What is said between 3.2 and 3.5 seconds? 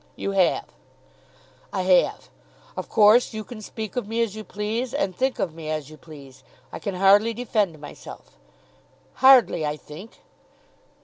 you